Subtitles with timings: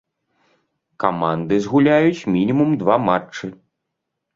[1.03, 3.57] Каманда згуляюць мінімум два матчы.